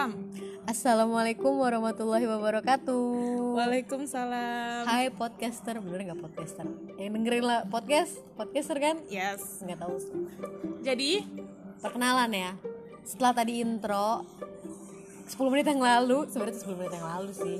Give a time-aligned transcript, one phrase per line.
[0.00, 0.16] salam.
[0.64, 3.04] Assalamualaikum warahmatullahi wabarakatuh.
[3.52, 4.88] Waalaikumsalam.
[4.88, 6.64] Hai podcaster, bener nggak podcaster?
[6.96, 8.96] Yang dengerin lah podcast, podcaster kan?
[9.12, 9.60] Yes.
[9.60, 10.00] Nggak tahu.
[10.80, 11.20] Jadi,
[11.84, 12.52] Perkenalan ya.
[13.04, 14.24] Setelah tadi intro
[15.28, 17.56] 10 menit yang lalu, sebenarnya itu 10 menit yang lalu sih.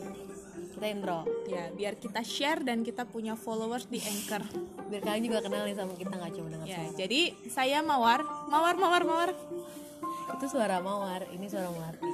[0.73, 1.21] Kita intro.
[1.45, 4.41] ya biar kita share dan kita punya followers di Anchor.
[4.89, 6.97] Biar kalian juga kenal nih sama kita nggak cuma dengar Ya, suara.
[6.97, 7.21] jadi
[7.53, 9.31] saya Mawar, Mawar, Mawar, Mawar.
[10.37, 12.10] Itu suara mawar, ini suara melati.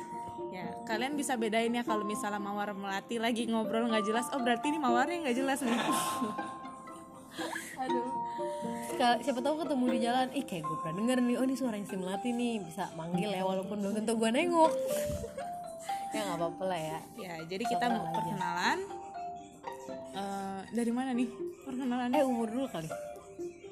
[0.86, 4.30] Kalian bisa bedain ya kalau misalnya Mawar melati lagi ngobrol nggak jelas.
[4.30, 5.74] Oh, berarti ini Mawarnya nggak jelas nih.
[7.76, 8.06] Aduh.
[8.86, 11.84] Sekal- siapa tahu ketemu di jalan, ih kayak gue pernah denger nih, oh ini suaranya
[11.84, 14.72] si melati nih, bisa manggil ya walaupun belum tentu gue nengok.
[16.14, 16.98] ya nggak apa-apa lah ya.
[17.18, 18.78] Ya, jadi kita mau perkenalan.
[20.16, 21.28] Eh, dari mana nih
[21.60, 22.08] perkenalan?
[22.14, 22.88] Eh umur dulu kali.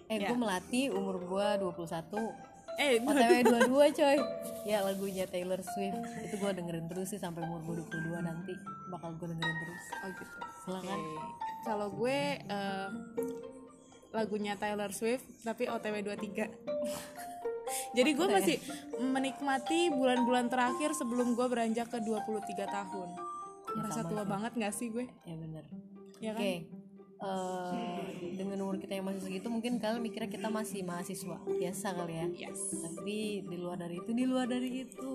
[0.04, 0.28] Eh Ya.
[0.28, 2.20] gue melati, umur gue 21
[2.78, 3.34] Eh, OTW
[3.70, 4.19] 22 coy
[4.64, 8.54] Ya lagunya Taylor Swift Itu gue dengerin terus sih sampai umur gue 22 nanti
[8.90, 10.37] Bakal gue dengerin terus oh gitu.
[10.66, 11.23] Silakan Oke.
[11.65, 12.88] Kalau gue eh,
[14.15, 16.46] lagunya Taylor Swift tapi OTW 23.
[17.96, 18.57] Jadi gue masih
[19.02, 23.09] menikmati bulan-bulan terakhir sebelum gue beranjak ke 23 tahun.
[23.74, 25.10] Merasa tua banget gak sih gue?
[25.26, 25.65] Ya bener
[26.23, 26.38] Ya kan?
[26.38, 26.73] Oke
[27.24, 32.14] eh, Dengan umur kita yang masih segitu Mungkin kalian mikirnya kita masih mahasiswa Biasa kali
[32.14, 32.26] ya.
[32.48, 32.60] Yes.
[32.84, 35.12] Tapi di luar dari itu Di luar dari itu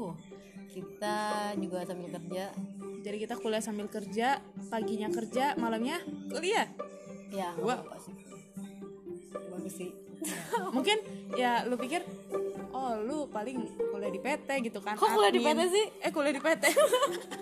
[0.70, 1.18] Kita
[1.58, 2.54] juga sambil kerja.
[3.00, 4.38] Jadi kita kuliah sambil kerja,
[4.70, 5.98] paginya kerja, malamnya
[6.30, 6.70] kuliah.
[7.34, 7.58] Ya
[8.06, 8.14] sih.
[9.50, 10.09] Bagus sih
[10.76, 10.98] Mungkin
[11.34, 12.04] ya lu pikir
[12.70, 13.58] oh lu paling
[13.90, 14.96] kuliah di PT gitu kan.
[14.96, 15.42] Kok kuliah di.
[15.42, 15.86] PT sih?
[16.00, 16.64] Eh kuliah di PT.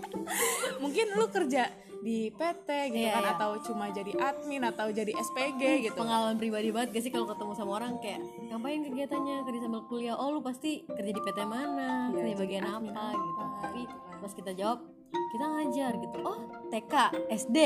[0.83, 3.33] Mungkin lu kerja di PT gitu Iya, kan iya.
[3.35, 5.97] atau cuma jadi admin atau jadi SPG gitu.
[5.97, 10.13] pengalaman pribadi banget gak sih kalau ketemu sama orang kayak ngapain kegiatannya kerja sambil kuliah
[10.13, 13.95] oh lu pasti kerja di PT mana Iya, kerja bagian apa apa, gitu tapi gitu
[13.97, 14.17] kan.
[14.21, 14.79] pas kita jawab
[15.27, 16.37] kita ngajar gitu oh
[16.69, 16.93] TK
[17.33, 17.57] SD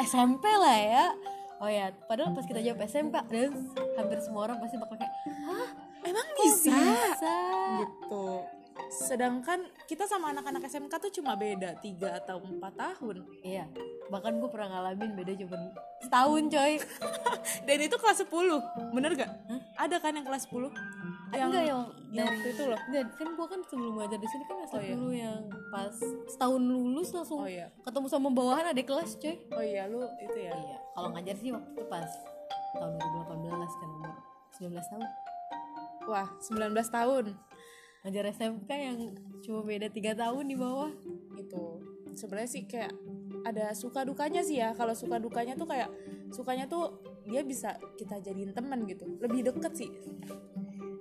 [0.00, 1.04] SMP lah ya
[1.58, 3.50] oh ya padahal pas kita jawab SMK dan
[3.94, 5.12] hampir semua orang pasti bakal kayak
[5.46, 5.68] hah
[6.04, 6.68] Emang bisa?
[6.76, 7.36] bisa
[7.80, 8.24] Gitu.
[8.88, 13.16] Sedangkan kita sama anak-anak SMK tuh cuma beda 3 atau 4 tahun.
[13.40, 13.66] iya
[14.04, 15.56] bahkan gue pernah ngalamin beda cuma
[15.98, 16.76] setahun coy
[17.66, 18.92] Dan itu kelas 10.
[18.92, 19.30] Bener gak?
[19.74, 20.68] Ada kan yang kelas 10?
[21.34, 21.80] Yang, enggak yang
[22.14, 22.78] yang dari waktu itu loh.
[22.86, 24.92] Enggak, kan gua kan sebelum ngajar di sini kan S1 Oh, iya.
[24.94, 25.40] dulu yang
[25.72, 25.96] pas
[26.30, 27.66] setahun lulus langsung Oh iya.
[27.82, 29.34] ketemu sama bawahan ada kelas coy.
[29.50, 30.52] Oh iya lu itu ya.
[30.54, 32.06] Iya, kalau ngajar sih waktu itu pas
[32.76, 34.14] tahun 2018 kan umur
[34.54, 35.08] 19 tahun.
[36.04, 37.24] Wah, 19 tahun.
[38.04, 38.98] Ngajar SMK yang
[39.40, 40.92] cuma beda 3 tahun di bawah.
[41.40, 41.80] Itu
[42.12, 42.92] sebenarnya sih kayak
[43.48, 44.76] ada suka dukanya sih ya.
[44.76, 45.88] Kalau suka dukanya tuh kayak
[46.28, 49.08] sukanya tuh dia bisa kita jadiin teman gitu.
[49.24, 49.90] Lebih deket sih.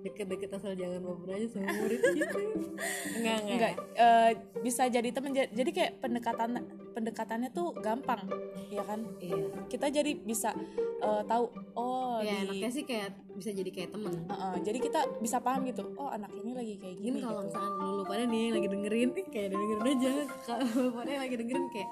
[0.03, 2.39] Deket-deket asal jangan baper aja sama murid gitu.
[3.17, 3.39] Enggak, enggak.
[3.47, 6.49] Enggak eh, bisa jadi teman Ja- jadi kayak pendekatan
[6.93, 8.21] pendekatannya tuh gampang,
[8.69, 9.01] ya kan?
[9.17, 9.47] Iya.
[9.65, 10.51] Kita jadi bisa
[10.99, 14.99] eh, tahu oh ya di enaknya sih kayak bisa jadi kayak temen Heeh, jadi kita
[15.19, 15.83] bisa paham gitu.
[15.97, 17.47] Oh, anak ini lagi kayak gini kalau gitu.
[17.49, 20.11] misalkan lu, lu pada nih lagi dengerin kayak dengerin aja
[20.45, 21.89] kalau pada lagi dengerin kayak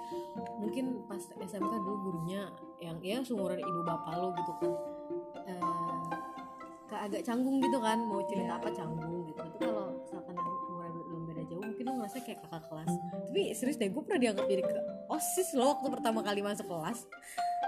[0.61, 2.41] mungkin pas SMK dulu gurunya
[2.77, 4.71] yang ya seumuran ibu bapak lu gitu kan
[7.01, 8.57] agak canggung gitu kan mau cerita Iya.
[8.57, 12.39] apa canggung gitu tapi kalau misalkan yang umurnya belum beda jauh mungkin lu ngerasa kayak
[12.41, 12.91] kakak kelas
[13.25, 16.99] tapi serius deh gue pernah dianggap jadi ke osis loh waktu pertama kali masuk kelas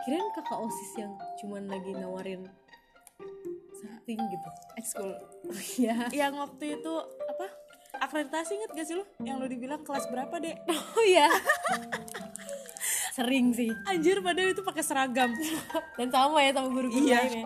[0.03, 2.41] kirain kakak osis yang cuman lagi nawarin
[3.73, 5.11] something gitu Ekskul.
[5.77, 6.93] ya Yang waktu itu
[7.25, 7.45] apa?
[7.95, 9.05] Akreditasi inget gak sih lu?
[9.19, 10.55] Yang lu dibilang kelas berapa, Dek?
[10.97, 11.29] oh ya
[13.13, 15.29] sering sih Anjir padahal itu pakai seragam.
[15.93, 17.19] dan sama ya sama guru-guru Iya.
[17.21, 17.45] lainnya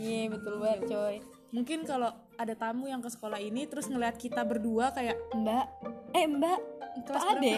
[0.00, 1.16] iya betul banget coy.
[1.52, 2.08] Mungkin kalau
[2.40, 5.68] ada tamu yang ke sekolah ini terus ngeliat kita berdua kayak mbak.
[6.16, 6.58] Eh mbak
[7.06, 7.54] Kelas kelas ade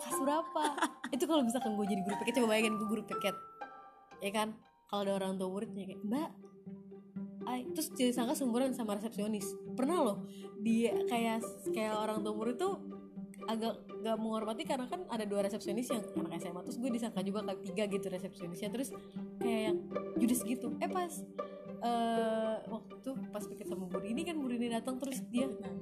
[0.00, 0.64] kelas berapa?
[1.16, 3.36] Itu kalau misalkan gue jadi guru piket coba bayangin gue guru piket
[4.20, 4.52] ya kan?
[4.86, 6.30] Kalau ada orang tua muridnya kayak mbak
[7.48, 9.48] Ay, terus jadi sangka seumuran sama resepsionis.
[9.74, 10.16] Pernah loh
[10.60, 11.42] dia kayak
[11.72, 12.78] kayak orang tua murid tuh
[13.48, 17.42] agak gak menghormati karena kan ada dua resepsionis yang anak SMA terus gue disangka juga
[17.42, 18.68] kayak tiga gitu resepsionisnya.
[18.70, 18.88] Terus
[19.40, 19.76] kayak yang
[20.20, 20.76] judes gitu.
[20.78, 21.10] Eh pas
[21.80, 25.72] eh waktu pas piket sama Bu ini kan Bu ini datang terus dia gak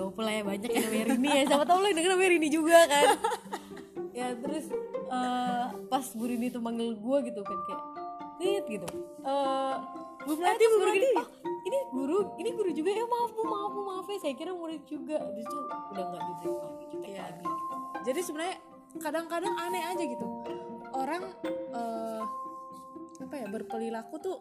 [0.00, 2.48] apa lah ya banyak yang namanya Rini ya siapa tau lo yang denger namanya Rini
[2.48, 3.04] juga kan
[4.10, 4.66] ya terus
[5.06, 7.82] eh, pas Bu Rini tuh manggil gue gitu kan kayak
[8.40, 8.88] Nit gitu
[9.22, 9.74] eh
[10.20, 11.08] Bu Melati, Bu Melati.
[11.16, 11.26] "Oh,
[11.64, 14.84] ini guru ini guru juga ya maaf bu maaf bu maaf ya saya kira murid
[14.84, 15.58] juga Habis itu
[15.92, 17.74] udah nggak jutek lagi jutek lagi gitu.
[18.04, 18.56] Jadi sebenarnya
[19.00, 20.26] kadang-kadang aneh aja gitu.
[20.92, 21.22] Orang
[21.72, 22.22] eh
[23.20, 24.36] apa ya berperilaku tuh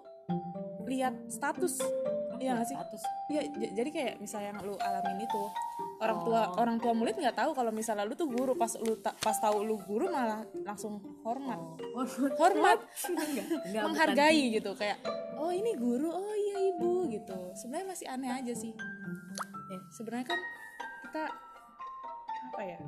[0.85, 1.77] lihat status.
[1.79, 2.75] Apa Iya nggak sih?
[2.75, 3.01] status.
[3.27, 3.41] Iya,
[3.75, 5.41] jadi kayak misalnya yang lu alamin itu
[5.99, 6.61] orang tua Oh.
[6.63, 9.61] orang tua murid nggak tahu kalau misalnya lu tuh guru pas lu ta- pas tahu
[9.61, 11.59] lu guru malah langsung hormat.
[11.93, 12.07] Oh,
[12.39, 12.79] hormat.
[13.11, 14.97] Enggak enggak menghargai gitu kayak
[15.35, 17.37] oh ini guru oh iya ibu gitu.
[17.53, 18.71] Sebenarnya masih aneh aja sih.
[19.69, 19.77] Ya.
[19.93, 20.39] sebenarnya kan
[21.03, 21.23] kita
[22.49, 22.79] apa ya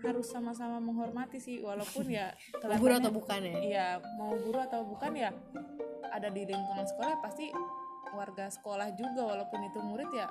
[0.00, 2.78] harus sama-sama menghormati sih walaupun ya bukan.
[2.78, 3.56] guru atau bukan ya?
[3.58, 5.30] Iya mau guru atau bukan ya
[6.08, 7.50] ada di lingkungan sekolah pasti
[8.10, 10.26] warga sekolah juga walaupun itu murid ya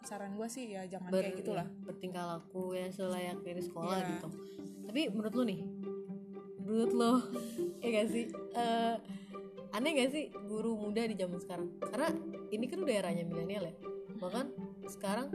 [0.00, 1.66] saran gue sih ya jangan Ber- kayak gitulah.
[1.66, 4.08] ya, bertingkah laku yang selayaknya di sekolah Iya.
[4.10, 4.28] gitu.
[4.88, 5.60] Tapi menurut lo nih
[6.58, 7.12] menurut lo
[7.82, 8.24] ya gak sih?
[8.54, 8.94] Eh,
[9.70, 11.68] aneh gak sih guru muda di zaman sekarang?
[11.82, 12.08] Karena
[12.48, 13.74] ini kan udah eranya milenial ya.
[14.16, 14.46] Bahkan
[14.88, 15.28] sekarang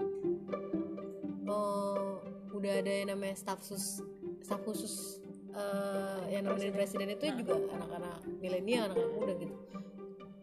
[1.45, 2.13] eh,
[2.63, 4.00] udah ada yang namanya staf sus
[4.39, 5.19] staf khusus
[5.51, 7.36] eh, yang namanya presiden itu Nah.
[7.36, 9.56] juga anak-anak milenial anak-anak muda gitu.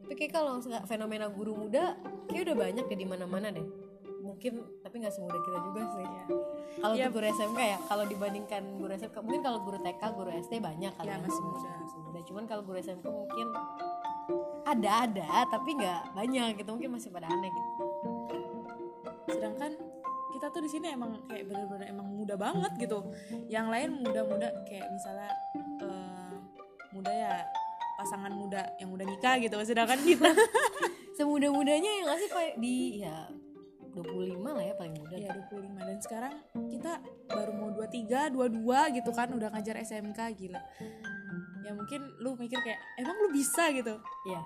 [0.04, 1.96] Tapi kayak kalau nggak fenomena guru muda
[2.26, 3.64] kayak udah banyak ya di mana-mana deh.
[4.20, 6.04] Mungkin tapi nggak semudah kita juga sih.
[6.04, 6.24] Iya.
[6.78, 10.52] kalau untuk guru SMK ya kalau dibandingkan guru SMK mungkin kalau guru TK guru SD
[10.60, 11.70] banyak kali Iya, ya, masih muda.
[11.76, 13.46] masih muda cuman kalau guru SMK mungkin
[14.62, 16.68] ada ada tapi nggak banyak gitu.
[16.70, 17.84] Mungkin masih pada aneh gitu.
[19.30, 19.72] Sedangkan
[20.50, 23.06] kita tuh di sini emang kayak bener-bener emang muda banget gitu.
[23.46, 25.30] Yang lain muda-muda kayak misalnya
[25.78, 26.34] eh,
[26.90, 27.34] muda ya
[27.94, 30.34] pasangan muda yang udah nikah gitu sedangkan kita
[31.22, 33.30] semudah-mudanya yang nggak sih kayak di ya
[33.94, 35.14] 25 lah ya paling muda.
[35.14, 36.34] Ya 25 dan sekarang
[36.66, 36.98] kita
[37.30, 40.58] baru mau 23, 22 gitu kan udah ngajar SMK gila.
[41.62, 44.02] Ya mungkin lu mikir kayak emang lu bisa gitu?
[44.26, 44.42] Ya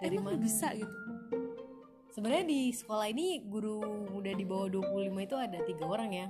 [0.00, 0.40] dari emang mana?
[0.40, 0.96] lu bisa gitu
[2.12, 3.80] sebenarnya di sekolah ini guru
[4.12, 6.28] muda di bawah 25 itu ada tiga orang ya.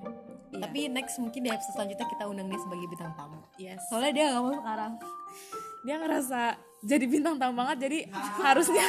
[0.53, 0.69] Iya.
[0.69, 3.41] tapi next mungkin di episode selanjutnya kita undang dia sebagai bintang tamu.
[3.57, 3.81] Yes.
[3.89, 4.93] Soalnya dia nggak mau sekarang.
[5.83, 6.41] Dia ngerasa
[6.85, 7.99] jadi bintang tamu banget jadi
[8.47, 8.85] harusnya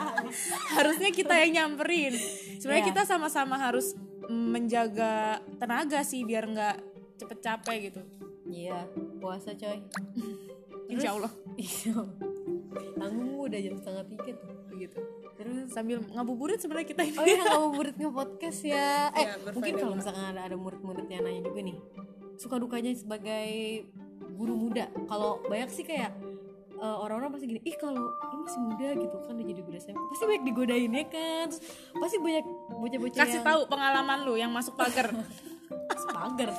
[0.76, 2.12] harusnya kita yang nyamperin.
[2.60, 2.90] Sebenarnya Iya.
[2.92, 3.96] kita sama-sama harus
[4.28, 6.76] menjaga tenaga sih biar nggak
[7.24, 8.00] cepet capek gitu.
[8.52, 8.84] Iya
[9.16, 9.80] puasa coy.
[10.92, 11.32] Insya Allah.
[11.56, 12.04] Iya.
[13.00, 15.00] Tanggung udah jam setengah tiga tuh begitu
[15.42, 17.18] terus sambil ngabuburit sebenarnya kita ini.
[17.18, 17.42] Oh iya
[17.74, 19.10] murid nge-podcast ya.
[19.10, 21.76] Eh Iya, berfaedah mungkin kalau misalkan ada ada murid-murid yang nanya juga nih
[22.38, 23.50] suka dukanya sebagai
[24.38, 24.86] guru muda.
[25.10, 26.14] Kalau banyak sih kayak
[26.78, 30.00] eh, orang-orang pasti gini ih kalau lu masih muda gitu kan udah jadi guru SMP
[30.10, 31.44] pasti banyak digodain ya kan?
[31.50, 31.60] Terus
[31.98, 32.44] pasti banyak
[32.78, 35.10] bocah-bocah kasih yang tahu pengalaman lu yang masuk pagar.
[36.12, 36.50] Pagar?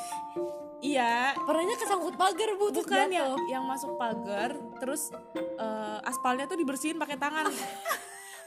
[0.83, 1.31] Iya.
[1.47, 3.15] Pernahnya kesangkut pagar bu terus bukan jatuh.
[3.15, 4.51] yang yang masuk pagar
[4.83, 7.47] terus eh, aspalnya tuh dibersihin pakai tangan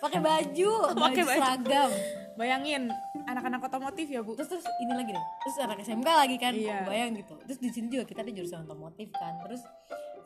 [0.00, 0.72] pakai baju.
[0.94, 1.90] Pakai seragam.
[2.37, 2.93] Bayangin
[3.25, 4.37] anak-anak otomotif ya bu.
[4.37, 5.25] Terus terus ini lagi deh.
[5.44, 6.52] Terus anak SMK lagi kan.
[6.52, 6.84] Iya.
[6.84, 7.34] bayang gitu.
[7.48, 9.40] Terus di sini juga kita ada jurusan otomotif kan.
[9.48, 9.62] Terus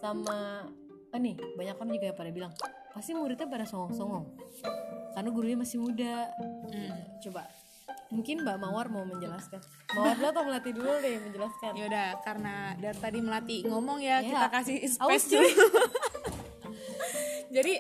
[0.01, 0.67] sama
[1.11, 2.53] ah nih banyak orang juga yang pada bilang
[2.91, 4.27] pasti muridnya pada songong-songong.
[5.15, 6.31] Karena gurunya masih muda.
[6.71, 6.95] Hmm.
[7.21, 7.45] coba
[8.11, 9.63] mungkin Mbak Mawar mau menjelaskan.
[9.95, 11.71] Mawar dulu atau Melati dulu deh menjelaskan?
[11.79, 14.35] Ya udah karena dari tadi melati ngomong ya Ya.
[14.35, 15.47] kita kasih space dulu.
[17.57, 17.75] Jadi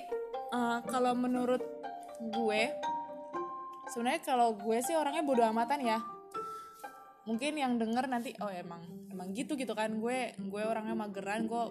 [0.51, 1.63] eh, kalau menurut
[2.21, 2.63] gue
[3.89, 5.99] sebenarnya kalau gue sih orangnya bodoh amatan ya.
[7.25, 9.97] Mungkin yang denger nanti oh emang emang gitu gitu kan.
[9.99, 11.63] Gue gue orangnya mageran gue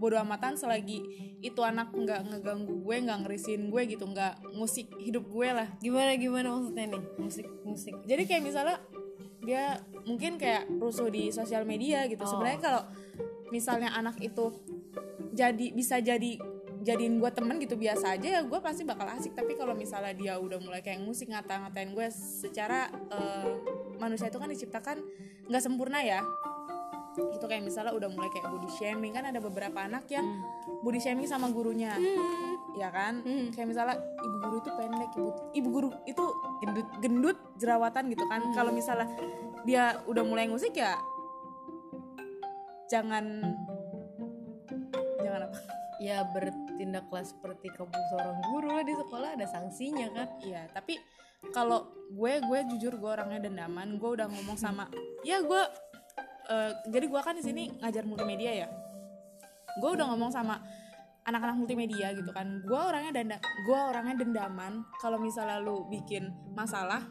[0.00, 1.04] bodoh amatan selagi
[1.44, 5.68] itu anak nggak ngeganggu gue nggak ngerisin gue gitu nggak musik hidup gue lah.
[5.78, 7.02] Gimana gimana maksudnya nih?
[7.20, 8.76] Musik musik jadi kayak misalnya
[9.40, 12.24] dia mungkin kayak rusuh di sosial media gitu.
[12.24, 12.28] Oh.
[12.28, 12.82] sebenarnya kalau
[13.50, 14.52] misalnya anak itu
[15.34, 16.38] jadi bisa jadi
[16.80, 19.36] jadiin gue temen gitu biasa aja ya gue pasti bakal asik.
[19.36, 23.48] Tapi kalau misalnya dia udah mulai kayak musik ngata-ngatain gue secara eh,
[24.00, 24.96] manusia itu kan diciptakan
[25.46, 26.24] nggak sempurna ya.
[27.20, 30.24] Itu kayak misalnya udah mulai kayak body shaming kan ada beberapa anak yang
[30.80, 31.94] body shaming sama gurunya.
[32.78, 33.20] Ya kan?
[33.26, 33.50] Hmm.
[33.50, 36.24] kayak misalnya ibu guru itu pendek ibu ibu guru itu
[36.62, 38.40] gendut gendut jerawatan gitu kan.
[38.40, 38.54] Hmm.
[38.54, 39.10] kalau misalnya
[39.68, 40.96] dia udah mulai musik ya
[42.90, 43.44] jangan
[45.22, 50.28] jangan apa ya bertindaklah seperti kamu seorang guru di sekolah ada sanksinya kan?
[50.40, 50.96] Iya tapi
[51.52, 54.88] kalau gue gue jujur gue orangnya dendaman gue udah ngomong sama
[55.24, 55.62] ya gue
[56.48, 58.68] eh, jadi gue kan di sini ngajar multimedia ya.
[59.78, 60.58] Gue udah ngomong sama
[61.28, 62.64] anak-anak multimedia gitu kan.
[62.64, 63.36] Gue orangnya denda
[63.68, 67.04] gue orangnya dendaman kalau misalnya lu bikin masalah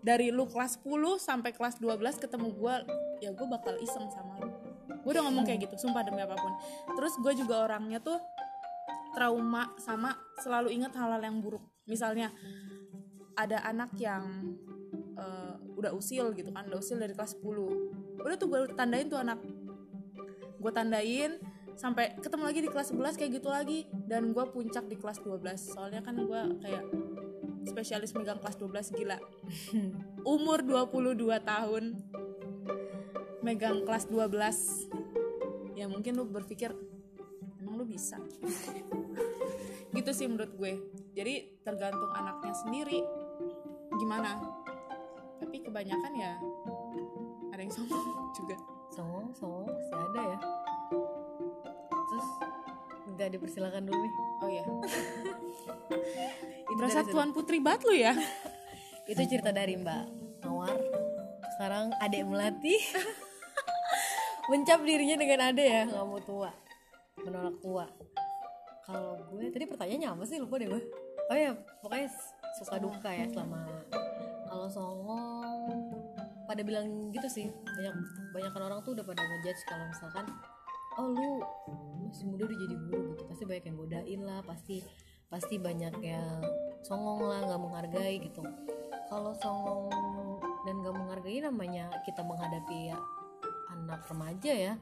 [0.00, 2.74] dari lu kelas 10 sampai kelas 12 ketemu gue
[3.20, 6.52] ya gue bakal iseng sama lu gue udah ngomong kayak gitu sumpah demi apa pun.
[6.98, 8.18] Terus gue juga orangnya tuh
[9.14, 11.62] trauma sama selalu ingat hal-hal yang buruk.
[11.86, 12.30] Misalnya
[13.34, 14.54] ada anak yang
[15.16, 19.20] eh, udah usil gitu kan udah usil dari kelas 10 udah tuh gue tandain tuh
[19.20, 19.40] anak.
[20.60, 21.40] Gue tandain
[21.72, 23.88] sampai ketemu lagi di kelas 11 kayak gitu lagi.
[23.90, 26.84] Dan gue puncak di kelas 12 soalnya kan gue kayak
[27.64, 29.18] spesialis megang kelas 12 gila.
[30.36, 31.84] Umur 22 tahun
[33.40, 36.76] megang kelas 12 ya mungkin lu berpikir
[37.60, 38.20] emang lu bisa?
[39.96, 40.72] Gitu sih menurut gue.
[41.16, 43.00] Jadi tergantung anaknya sendiri
[43.96, 44.38] gimana.
[45.40, 46.36] Tapi kebanyakan ya
[47.50, 48.04] ada yang sombong
[48.38, 48.56] juga.
[48.90, 50.38] Songong songong masih ada ya.
[51.90, 52.28] Terus
[53.16, 54.14] nggak dipersilakan dulu nih.
[54.40, 54.64] Oh iya.
[56.64, 58.14] Itu berasa tuan putri banget lu ya.
[59.10, 60.06] Itu cerita dari mbak
[60.46, 60.76] Mawar.
[61.56, 62.76] Sekarang adek melati
[64.50, 65.82] mencap dirinya dengan ade ya.
[65.86, 66.50] Nggak mau tua.
[67.22, 67.86] Menolak tua.
[68.82, 70.42] Kalau gue tadi pertanyaannya apa sih?
[70.42, 70.82] Lupa deh gue.
[71.30, 72.10] Oh ya pokoknya
[72.58, 73.62] suka duka ya selama
[74.50, 75.62] kalau songong.
[76.50, 77.46] Pada bilang gitu sih.
[77.46, 77.94] Banyak
[78.34, 80.26] banyak orang tuh udah pada ngejudge kalau misalkan
[80.98, 81.30] oh lu
[82.10, 83.22] masih muda udah jadi guru gitu.
[83.30, 84.82] Pasti banyak yang godain lah pasti
[85.30, 86.42] pasti banyak yang
[86.82, 88.42] songong lah nggak menghargai gitu.
[89.06, 89.90] Kalau songong
[90.66, 92.98] dan gak menghargai namanya kita menghadapi ya
[93.70, 94.74] anak remaja ya.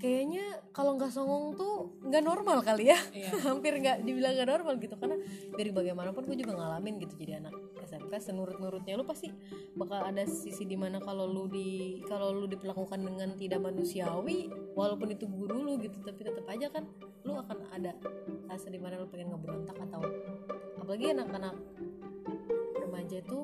[0.00, 2.98] Kayaknya kalau nggak songong tuh nggak normal kali ya.
[3.14, 3.30] Iya.
[3.52, 4.94] hampir nggak dibilang nggak normal gitu.
[4.98, 5.16] Karena
[5.54, 7.54] dari bagaimanapun gue juga ngalamin gitu jadi anak
[7.90, 9.34] SMK senurut-nurutnya lu pasti
[9.74, 14.46] bakal ada sisi di mana kalau lu di kalau lu diperlakukan dengan tidak manusiawi
[14.78, 16.86] walaupun itu guru lu gitu tapi tetap aja kan
[17.26, 17.98] lu akan ada
[18.46, 20.06] rasa di mana lu pengen ngeberontak atau
[20.78, 21.54] apalagi anak-anak
[22.78, 23.38] remaja itu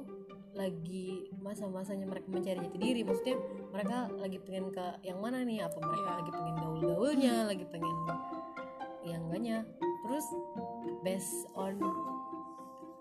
[0.56, 3.00] lagi masa-masanya mereka mencari jati diri.
[3.04, 3.36] Maksudnya
[3.70, 5.60] mereka lagi pengen ke yang mana nih?
[5.62, 6.16] Apa mereka Iya.
[6.18, 7.34] lagi pengen gaul-gaulnya?
[7.52, 7.96] Lagi pengen
[9.06, 9.58] yang enggaknya?
[10.02, 10.26] Terus
[11.04, 11.76] based on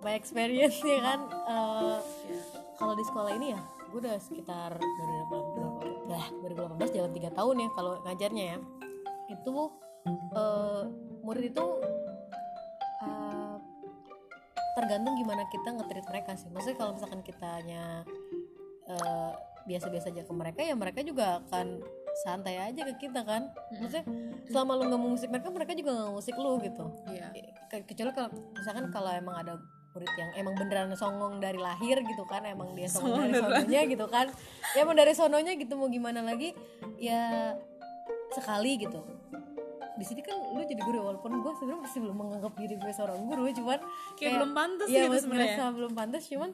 [0.03, 1.19] my experience ya kan?
[1.31, 1.97] Eh,
[2.75, 7.55] kalau di sekolah ini ya gue udah sekitar dari 2018 dah 2018 jalan tiga tahun
[7.63, 8.57] ya kalau ngajarnya ya.
[9.31, 9.71] Itu
[10.35, 10.83] eh,
[11.23, 11.65] murid itu
[14.85, 16.47] tergantung gimana kita nge-treat mereka sih.
[16.53, 18.05] Maksudnya kalau misalkan kitanya
[18.85, 19.31] eh,
[19.65, 21.81] biasa-biasa aja ke mereka ya mereka juga akan
[22.21, 23.49] santai aja ke kita kan.
[23.81, 24.05] Maksudnya
[24.45, 26.85] selama lu nggak mau musik mereka mereka juga nggak musik lu gitu.
[27.09, 27.33] Iya.
[27.65, 29.57] Ke- kecuali kalau misalkan kalau emang ada
[29.97, 33.41] murid yang emang beneran songong dari lahir gitu kan emang dia songong Songong dari dari
[33.41, 34.27] sononya gitu kan.
[34.77, 36.53] Ya emang dari sononya gitu mau gimana lagi?
[37.01, 37.57] Ya
[38.37, 39.01] sekali gitu
[39.95, 43.19] di sini kan lu jadi guru walaupun gue sebenarnya masih belum menganggap diri gue seorang
[43.27, 43.79] guru cuman
[44.19, 45.67] kayak belum pantas iya gitu sebenarnya.
[45.71, 46.49] belum pantas cuman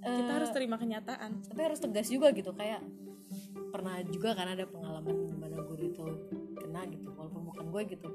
[0.00, 1.30] kita eh, harus terima kenyataan.
[1.46, 2.82] tapi harus tegas juga gitu kayak
[3.70, 6.04] pernah juga kan ada pengalaman di mana guru itu
[6.58, 8.08] kena gitu walaupun bukan gue gitu.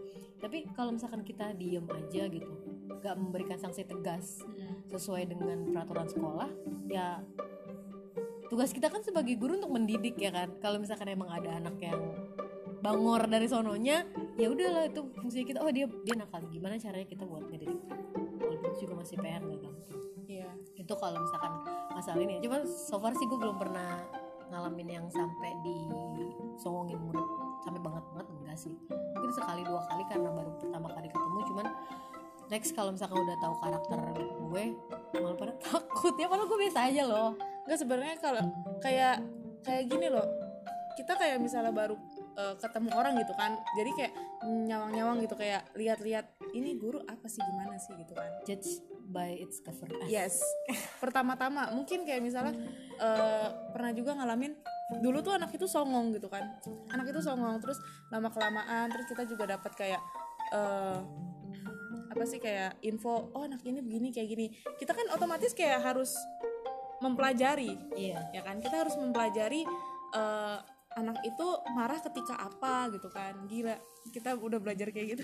[0.44, 2.54] Tapi kalau misalkan kita diem aja gitu
[3.00, 4.44] gak memberikan sanksi tegas
[4.92, 6.50] sesuai dengan peraturan sekolah
[6.90, 7.22] ya
[8.50, 10.52] tugas kita kan sebagai guru untuk mendidik ya kan.
[10.60, 12.02] Kalau misalkan emang ada anak yang
[12.86, 14.06] bangor dari sononya
[14.38, 15.66] ya udahlah itu fungsi kita.
[15.66, 16.46] Oh dia dia nakal.
[16.54, 17.82] Gimana caranya kita buat ngedidik
[18.46, 20.50] walaupun itu juga masih PR gak gampang iya.
[20.78, 21.54] Itu kalau misalkan
[21.94, 22.38] masalah ini.
[22.44, 24.06] Cuman so far sih gue belum pernah
[24.54, 25.90] ngalamin yang sampai di
[26.62, 27.26] songongin murid
[27.66, 28.74] sampai banget banget enggak sih.
[28.90, 31.40] Mungkin sekali dua kali karena baru pertama kali ketemu.
[31.50, 31.66] Cuman
[32.54, 34.64] next kalau misalkan udah tahu karakter gue
[35.18, 36.14] malah pada takut.
[36.22, 37.30] Ya padahal gue biasa aja loh.
[37.66, 38.44] Enggak sebenarnya kalau
[38.84, 39.16] kayak
[39.66, 40.28] kayak gini loh.
[40.96, 41.98] Kita kayak misalnya baru
[42.36, 43.58] eh, ketemu orang gitu kan.
[43.76, 44.14] Jadi kayak
[44.46, 47.42] nyawang-nyawang gitu kayak lihat-lihat ini guru apa sih?
[47.42, 47.94] Gimana sih?
[47.96, 48.30] gitu kan.
[48.44, 49.88] Judge by its cover.
[50.06, 50.40] Yes.
[51.04, 52.56] Pertama-tama mungkin kayak misalnya
[53.00, 54.54] eh, pernah juga ngalamin
[55.02, 56.60] dulu tuh anak itu songong gitu kan.
[56.94, 57.80] Anak itu songong terus
[58.14, 60.02] lama kelamaan terus kita juga dapat kayak
[60.54, 61.00] eh,
[62.06, 64.46] apa sih kayak info oh anak ini begini kayak gini.
[64.78, 66.14] Kita kan otomatis kayak harus
[67.04, 67.76] mempelajari.
[67.98, 68.32] Iya.
[68.32, 68.62] Ya kan?
[68.64, 69.68] Kita harus mempelajari
[70.96, 73.36] anak itu marah ketika apa gitu kan.
[73.48, 73.76] Gila
[74.10, 75.24] kita udah belajar kayak gitu.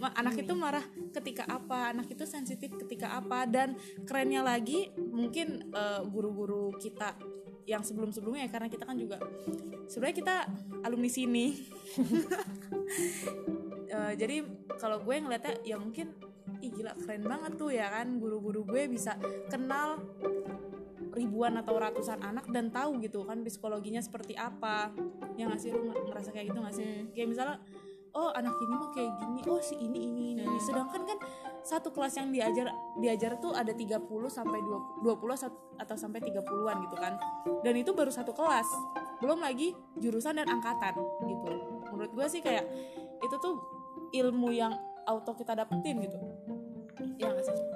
[0.00, 3.76] Anak itu marah ketika apa anak itu sensitif ketika apa dan
[4.08, 7.14] kerennya lagi mungkin eh, guru-guru kita
[7.62, 9.22] yang sebelum-sebelumnya ya karena kita kan juga
[9.86, 10.36] sebenarnya kita
[10.82, 11.46] alumni sini.
[13.92, 14.40] Eh, jadi
[14.80, 16.16] kalau gue ngeliatnya ya mungkin
[16.64, 18.16] ih gila keren banget tuh ya kan.
[18.16, 19.20] Guru-guru gue bisa
[19.52, 20.00] kenal
[21.12, 24.90] ribuan atau ratusan anak dan tahu gitu kan psikologinya seperti apa.
[25.36, 25.70] Ya nggak sih?
[25.72, 26.84] Lu ngerasa kayak gitu nggak sih?
[27.12, 27.56] Kayak misalnya
[28.12, 29.40] oh anak ini mah kayak gini.
[29.48, 30.58] Oh si ini ini ini, ini.
[30.60, 31.18] sedangkan kan
[31.62, 32.66] satu kelas yang diajar
[33.00, 37.16] diajar tuh ada 30 sampai 20 20 sat- atau sampai 30-an gitu kan.
[37.64, 38.68] Dan itu baru satu kelas.
[39.20, 40.96] Belum lagi jurusan dan angkatan
[41.28, 41.48] gitu.
[41.92, 42.66] Menurut gue sih kayak
[43.22, 43.60] itu tuh
[44.12, 44.74] ilmu yang
[45.06, 46.18] auto kita dapetin gitu.
[47.16, 47.56] Ya nggak sih?
[47.56, 47.71] Hmm.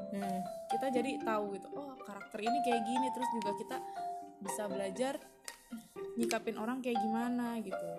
[0.87, 3.77] Kita jadi tahu gitu oh karakter ini kayak gini terus juga kita
[4.39, 5.19] bisa belajar
[6.15, 7.91] nyikapin orang kayak gimana gitu.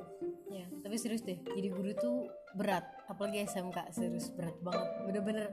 [0.47, 5.51] Ya, tapi serius deh jadi guru tuh berat apalagi SMK serius berat banget bener-bener.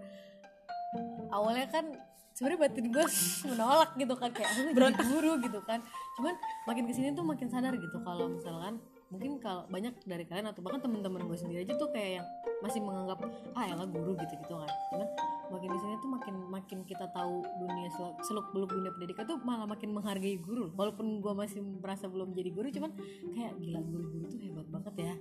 [1.35, 1.99] Awalnya kan
[2.39, 3.07] sebenarnya batin gue
[3.51, 5.83] menolak gitu kan kayak aku jadi guru gitu kan.
[6.15, 6.39] Cuman
[6.71, 8.79] makin ke sini tuh makin sadar gitu kalau misalkan
[9.11, 12.27] mungkin kalau banyak dari kalian atau bahkan teman-teman gue sendiri aja tuh kayak yang
[12.63, 13.19] masih menganggap
[13.59, 14.71] ah ya guru gitu gitu kan.
[14.95, 15.09] Cuman
[15.53, 19.39] makin di sini tuh makin makin kita tahu dunia seluk, seluk beluk dunia pendidikan tuh
[19.43, 20.71] malah makin menghargai guru.
[20.73, 22.93] Walaupun gue masih merasa belum jadi guru cuman
[23.35, 25.15] kayak gila guru-guru tuh hebat banget ya.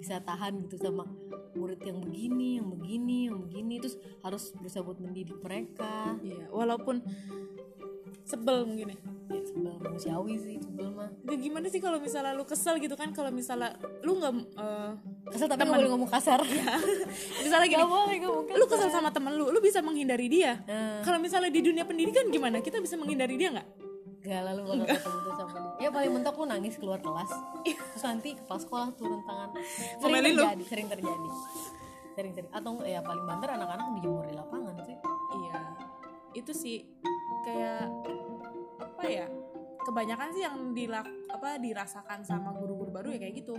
[0.00, 1.04] Bisa tahan gitu sama
[1.56, 3.74] murid yang begini yang begini yang begini.
[3.80, 6.16] Terus harus berusaha buat mendidik mereka.
[6.20, 7.04] Iya walaupun
[8.26, 8.98] sebel mungkin ya?
[9.26, 11.08] Ya sebel manusiawi sih sebel mah.
[11.24, 13.14] Ya, gimana sih kalau misalnya lu kesel gitu kan?
[13.14, 14.90] Kalau misalnya lu nggak eh,
[15.30, 16.42] kesel tapi nggak boleh ngomong kasar.
[17.46, 18.58] Misalnya gini Gak boleh ngomong kasar.
[18.58, 20.58] lu kesel sama temen lu lu bisa menghindari dia.
[20.66, 21.02] Nah.
[21.02, 22.58] kalau misalnya di dunia pendidikan gimana?
[22.58, 23.68] Kita bisa menghindari dia nggak?
[24.26, 25.70] Gak lalu bakal ketemu tuh sama dia.
[25.78, 27.30] Ya paling mentok lu nangis keluar kelas.
[27.62, 29.48] Terus nanti kepala sekolah turun tangan
[30.02, 30.42] Sering Ngomelin lu?
[30.42, 31.28] terjadi, sering terjadi.
[32.14, 32.50] Sering terjadi.
[32.50, 34.96] Atau ya paling banter anak-anak dijemur di lapangan sih.
[35.36, 35.52] Iya.
[36.34, 36.76] Itu sih
[37.46, 37.86] kayak
[38.82, 39.26] apa ya
[39.86, 43.54] kebanyakan sih yang dilak apa dirasakan sama guru-guru baru ya kayak gitu.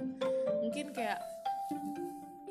[0.60, 1.24] Mungkin kayak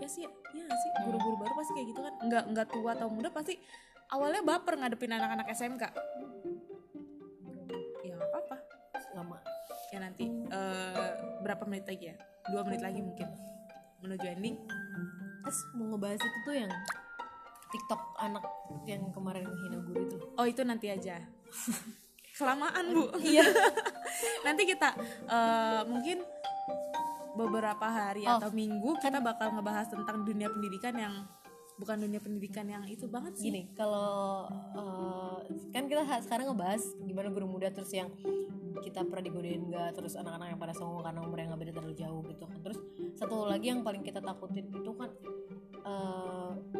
[0.00, 2.14] ya sih ya sih guru-guru baru pasti kayak gitu kan.
[2.24, 3.60] Nggak nggak tua atau muda pasti
[4.08, 5.84] awalnya baper ngadepin anak-anak SMK
[8.06, 8.56] ya nggak apa-apa.
[9.12, 9.38] Lama.
[9.92, 11.08] Ya nanti eh,
[11.44, 12.16] berapa menit lagi ya?
[12.48, 13.28] Dua menit lagi mungkin.
[14.00, 14.56] Menuju ending.
[15.44, 16.72] Terus mau ngebahas itu tuh yang
[17.66, 18.44] TikTok anak
[18.86, 20.16] yang kemarin menghina guru itu.
[20.38, 21.18] Oh itu nanti aja.
[22.38, 23.04] Kelamaan bu.
[23.24, 23.44] Iya.
[24.46, 24.92] Nanti kita
[25.26, 26.22] eh, mungkin
[27.36, 28.40] beberapa hari Oh.
[28.40, 31.14] atau minggu kita bakal ngebahas tentang dunia pendidikan yang
[31.76, 33.48] bukan dunia pendidikan yang itu banget sih.
[33.52, 35.36] Gini kalau eh,
[35.72, 38.08] Kan kita sekarang ngebahas Gimana guru muda terus yang
[38.76, 42.20] kita pernah digodain enggak terus anak-anak yang pada songong karena umurnya nggak beda terlalu jauh
[42.28, 42.58] gitu kan.
[42.60, 42.78] Terus
[43.16, 45.08] satu lagi yang paling kita takutin itu kan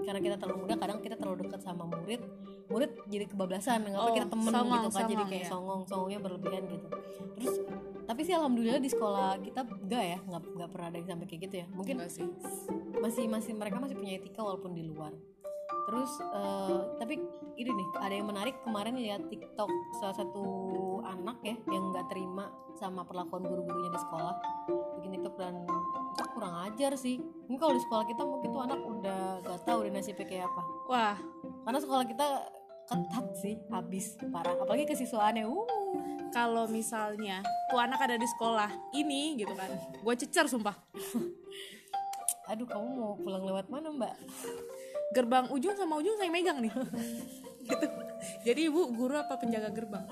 [0.07, 2.23] karena kita terlalu muda kadang kita terlalu dekat sama murid
[2.67, 5.51] murid jadi kebablasan nggak Oh, kita temen songong, gitu kan jadi songong, kayak ya.
[5.51, 6.87] songong songongnya berlebihan gitu.
[7.39, 7.55] Terus
[8.07, 11.41] tapi sih alhamdulillah di sekolah kita enggak ya nggak nggak pernah ada yang sampai kayak
[11.51, 11.67] gitu ya.
[11.71, 12.27] Mungkin sih.
[12.97, 15.15] masih masih mereka masih punya etika walaupun di luar.
[15.87, 17.15] Terus eh, tapi
[17.57, 19.71] ini nih ada yang menarik kemarin lihat TikTok
[20.03, 20.45] salah satu
[21.07, 24.35] anak ya yang nggak terima sama perlakuan guru-gurunya di sekolah.
[24.99, 25.55] Bikin TikTok dan
[26.37, 27.17] kurang ajar sih.
[27.49, 30.63] Ini kalau di sekolah kita mungkin tuh anak udah gak tahu udah nasibnya kayak apa.
[30.93, 31.17] Wah.
[31.65, 32.27] Karena sekolah kita
[32.85, 34.53] ketat sih habis parah.
[34.61, 35.97] Apalagi kesiswaannya uh
[36.37, 37.41] kalau misalnya
[37.73, 39.73] tuh anak ada di sekolah ini gitu kan
[40.05, 40.77] gue cecer sumpah.
[42.53, 44.15] Aduh kamu mau pulang lewat mana mbak?
[45.17, 46.73] Gerbang ujung sama ujung saya megang nih.
[47.67, 47.83] Gitu.
[48.47, 50.07] Jadi ibu guru apa penjaga gerbang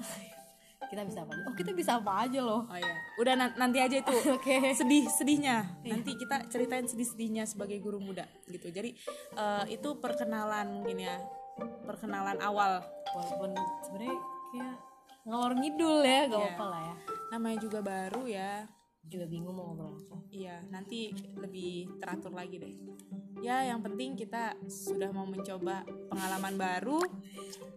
[0.87, 1.45] kita bisa apa aja.
[1.45, 2.63] Oh kita bisa apa aja loh.
[2.65, 2.95] Oh iya.
[3.17, 4.57] Udah nan- nanti aja itu oke.
[4.73, 5.57] sedih sedihnya.
[5.81, 8.69] Nanti kita ceritain sedih sedihnya sebagai guru muda gitu.
[8.69, 8.95] Jadi
[9.33, 11.17] eh, itu perkenalan mungkin ya
[11.83, 12.83] perkenalan awal.
[13.11, 13.51] Walaupun
[13.83, 14.17] sebenarnya
[14.51, 14.75] kayak
[15.25, 16.47] ngalor ngidul ya gak Iya.
[16.51, 16.95] apa-apa lah ya.
[17.31, 18.53] Namanya juga baru ya.
[19.05, 20.17] Juga bingung mau ngobrol apa.
[20.29, 22.75] Iya nanti lebih teratur lagi deh.
[23.39, 27.01] Ya yang penting kita sudah mau mencoba pengalaman baru.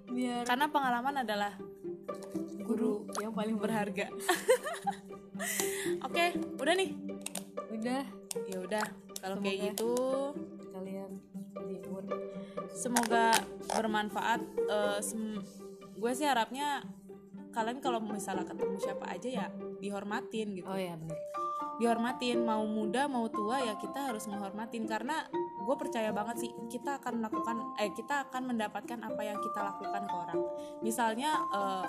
[0.08, 1.52] Biar karena pengalaman adalah
[2.62, 4.12] guru yang paling berharga.
[6.04, 6.92] Oke udah nih?
[7.74, 8.04] Udah.
[8.48, 8.86] Ya udah
[9.18, 9.94] kalau kayak gitu.
[10.74, 11.18] kalian
[11.66, 12.06] libur.
[12.70, 13.34] Semoga
[13.74, 15.42] bermanfaat Eh, sem-
[15.98, 16.86] gue sih harapnya
[17.50, 19.48] kalian kalau misalnya ketemu siapa aja ya
[19.82, 20.68] dihormatin gitu.
[20.70, 21.18] Oh ya benar
[21.78, 24.86] dihormatin mau muda mau tua ya kita harus menghormatin.
[24.86, 25.26] Karena
[25.68, 30.02] gue percaya banget sih kita akan melakukan eh kita akan mendapatkan apa yang kita lakukan
[30.08, 30.40] ke orang.
[30.80, 31.86] Misalnya eh,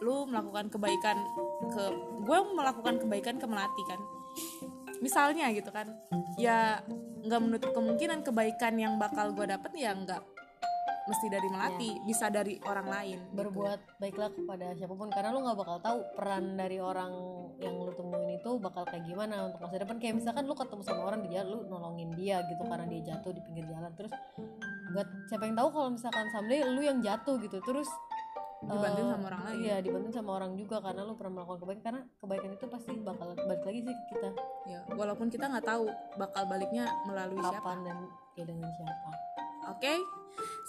[0.00, 1.20] lu melakukan kebaikan
[1.68, 1.84] ke
[2.24, 4.00] gue melakukan kebaikan ke melati kan.
[5.04, 5.92] Misalnya gitu kan
[6.40, 6.80] ya
[7.20, 10.39] nggak menutup kemungkinan kebaikan yang bakal gue dapet ya nggak
[11.08, 13.34] mesti dari melati bisa dari orang lain gitu.
[13.40, 17.12] berbuat baiklah kepada siapa pun karena lu nggak bakal tahu peran dari orang
[17.60, 19.96] yang lu temuin itu bakal kayak gimana untuk masa depan.
[20.00, 23.32] Kayak misalkan lu ketemu sama orang di jalan lu nolongin dia gitu karena dia jatuh
[23.36, 23.92] di pinggir jalan.
[23.96, 24.12] Terus
[24.90, 27.58] nggak siapa yang tahu kalau misalkan someday lu yang jatuh gitu.
[27.60, 27.88] Terus
[28.60, 29.56] Dibantuin eh, sama orang lain.
[29.64, 31.80] iya dibantuin sama orang juga karena lu pernah melakukan kebaikan.
[31.80, 34.30] Karena kebaikan itu pasti bakal balik lagi sih ke kita.
[34.68, 35.88] Ya walaupun kita nggak tahu
[36.20, 37.56] bakal baliknya melalui siapa.
[37.56, 37.96] kapan dan
[38.36, 39.29] ya dengan siapa
[39.68, 39.92] Oke,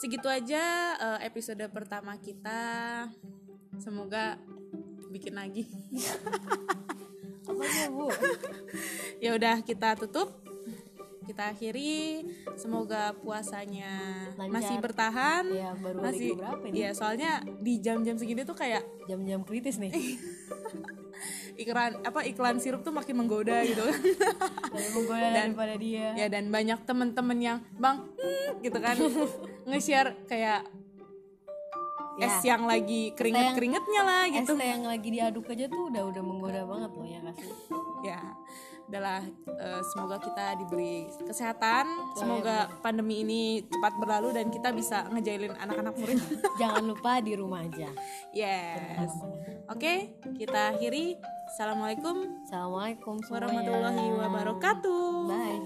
[0.02, 0.64] segitu aja
[1.00, 3.08] eh, episode pertama kita.
[3.80, 4.36] Semoga
[5.12, 5.68] bikin lagi.
[7.42, 8.08] apa sih bu
[9.20, 10.30] ya udah kita tutup.
[11.22, 12.26] kita akhiri
[12.60, 13.94] semoga puasanya
[14.36, 14.52] Lancar.
[14.58, 19.46] masih bertahan ya baru masih berapa ini Iya, soalnya di jam-jam segini tuh kayak jam-jam
[19.46, 19.94] kritis nih
[21.58, 24.00] iklan apa iklan sirup tuh makin menggoda gitu kan.
[24.72, 26.08] lebih menggoda daripada dia.
[26.16, 28.96] ya dan banyak temen-temen yang bang hmm, gitu kan.
[29.68, 30.68] Nge-share kayak
[32.20, 32.28] Ya.
[32.28, 34.54] es yang lagi keringet keringetnya lah es gitu.
[34.54, 37.50] teh yang lagi diaduk aja tuh udah udah menggoda banget loh ya kasih
[38.04, 38.20] ya
[38.92, 41.88] adalah eh, semoga kita diberi kesehatan
[42.20, 46.20] semoga pandemi ini cepat berlalu dan kita bisa ngejailin anak-anak murid.
[46.62, 47.88] Jangan lupa di rumah aja.
[48.36, 49.16] Yes.
[49.72, 51.16] Oke kita akhiri
[51.52, 52.48] Assalamualaikum.
[52.48, 55.28] Assalamualaikum warahmatullahi wabarakatuh.
[55.28, 55.60] Bye.